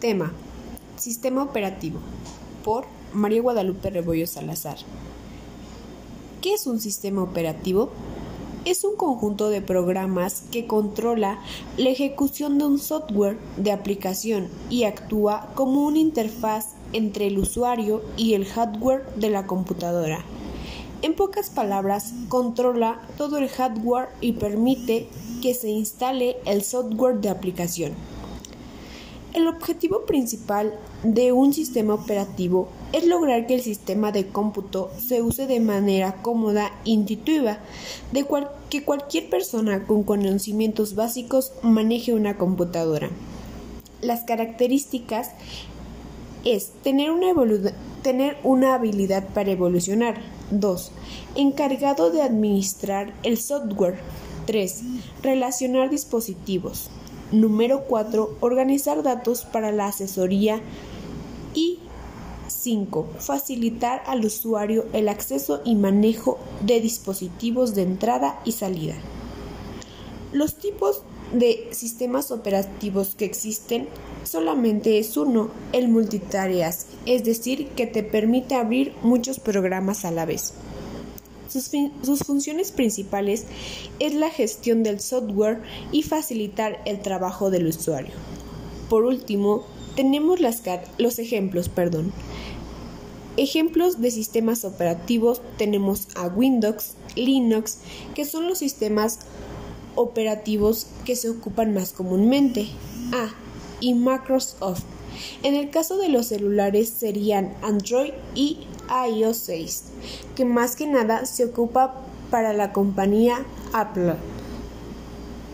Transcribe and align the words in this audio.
Tema: 0.00 0.32
Sistema 0.96 1.42
operativo. 1.42 2.00
Por 2.64 2.86
María 3.12 3.42
Guadalupe 3.42 3.90
Rebollo 3.90 4.26
Salazar. 4.26 4.78
¿Qué 6.40 6.54
es 6.54 6.66
un 6.66 6.80
sistema 6.80 7.22
operativo? 7.22 7.90
Es 8.64 8.82
un 8.84 8.96
conjunto 8.96 9.50
de 9.50 9.60
programas 9.60 10.44
que 10.50 10.66
controla 10.66 11.38
la 11.76 11.90
ejecución 11.90 12.56
de 12.56 12.64
un 12.64 12.78
software 12.78 13.36
de 13.58 13.72
aplicación 13.72 14.48
y 14.70 14.84
actúa 14.84 15.52
como 15.54 15.84
una 15.84 15.98
interfaz 15.98 16.68
entre 16.94 17.26
el 17.26 17.38
usuario 17.38 18.00
y 18.16 18.32
el 18.32 18.46
hardware 18.46 19.04
de 19.16 19.28
la 19.28 19.46
computadora. 19.46 20.24
En 21.02 21.14
pocas 21.14 21.50
palabras, 21.50 22.14
controla 22.30 23.02
todo 23.18 23.36
el 23.36 23.50
hardware 23.50 24.08
y 24.22 24.32
permite 24.32 25.08
que 25.42 25.52
se 25.52 25.68
instale 25.68 26.38
el 26.46 26.62
software 26.62 27.20
de 27.20 27.28
aplicación. 27.28 27.92
El 29.32 29.46
objetivo 29.46 30.06
principal 30.06 30.74
de 31.04 31.30
un 31.30 31.54
sistema 31.54 31.94
operativo 31.94 32.68
es 32.92 33.06
lograr 33.06 33.46
que 33.46 33.54
el 33.54 33.62
sistema 33.62 34.10
de 34.10 34.26
cómputo 34.26 34.90
se 34.98 35.22
use 35.22 35.46
de 35.46 35.60
manera 35.60 36.20
cómoda 36.20 36.72
e 36.84 36.90
intuitiva, 36.90 37.58
de 38.10 38.26
que 38.70 38.84
cualquier 38.84 39.30
persona 39.30 39.84
con 39.86 40.02
conocimientos 40.02 40.96
básicos 40.96 41.52
maneje 41.62 42.12
una 42.12 42.36
computadora. 42.36 43.08
Las 44.00 44.24
características 44.24 45.30
es 46.44 46.70
tener 46.82 47.10
una, 48.42 48.74
habilidad 48.74 49.28
para 49.28 49.52
evolucionar. 49.52 50.20
2. 50.50 50.90
Encargado 51.36 52.10
de 52.10 52.22
administrar 52.22 53.14
el 53.22 53.38
software. 53.38 54.00
3. 54.46 54.82
Relacionar 55.22 55.90
dispositivos. 55.90 56.90
Número 57.32 57.84
4. 57.84 58.38
Organizar 58.40 59.02
datos 59.02 59.44
para 59.44 59.70
la 59.70 59.86
asesoría. 59.86 60.60
Y 61.54 61.78
5. 62.48 63.08
Facilitar 63.18 64.02
al 64.06 64.24
usuario 64.24 64.86
el 64.92 65.08
acceso 65.08 65.60
y 65.64 65.76
manejo 65.76 66.38
de 66.64 66.80
dispositivos 66.80 67.74
de 67.74 67.82
entrada 67.82 68.40
y 68.44 68.52
salida. 68.52 68.94
Los 70.32 70.56
tipos 70.56 71.02
de 71.32 71.68
sistemas 71.72 72.30
operativos 72.30 73.14
que 73.14 73.24
existen 73.24 73.88
solamente 74.24 74.98
es 74.98 75.16
uno, 75.16 75.50
el 75.72 75.88
multitareas, 75.88 76.86
es 77.06 77.24
decir, 77.24 77.68
que 77.70 77.86
te 77.86 78.02
permite 78.02 78.54
abrir 78.56 78.92
muchos 79.02 79.38
programas 79.38 80.04
a 80.04 80.10
la 80.10 80.26
vez. 80.26 80.54
Sus, 81.50 82.20
funciones 82.24 82.70
principales 82.70 83.46
es 83.98 84.14
la 84.14 84.30
gestión 84.30 84.84
del 84.84 85.00
software 85.00 85.60
y 85.90 86.02
facilitar 86.04 86.80
el 86.84 87.00
trabajo 87.00 87.50
del 87.50 87.66
usuario. 87.66 88.12
Por 88.88 89.04
último, 89.04 89.64
tenemos 89.96 90.38
los 90.98 91.18
ejemplos, 91.18 91.68
perdón. 91.68 92.12
Ejemplos 93.36 94.00
de 94.00 94.10
sistemas 94.10 94.64
operativos 94.64 95.42
tenemos 95.56 96.08
a 96.14 96.28
Windows, 96.28 96.92
Linux, 97.16 97.78
que 98.14 98.24
son 98.24 98.48
los 98.48 98.58
sistemas 98.58 99.20
operativos 99.96 100.86
que 101.04 101.16
se 101.16 101.30
ocupan 101.30 101.74
más 101.74 101.92
comúnmente. 101.92 102.68
A. 103.12 103.30
Y 103.80 103.94
Microsoft. 103.94 104.84
En 105.42 105.54
el 105.54 105.70
caso 105.70 105.96
de 105.96 106.08
los 106.08 106.26
celulares 106.26 106.88
serían 106.88 107.54
Android 107.62 108.12
y 108.34 108.58
iOS 109.06 109.36
6, 109.38 109.84
que 110.34 110.44
más 110.44 110.76
que 110.76 110.86
nada 110.86 111.26
se 111.26 111.44
ocupa 111.44 111.94
para 112.30 112.52
la 112.52 112.72
compañía 112.72 113.38
Apple. 113.72 114.14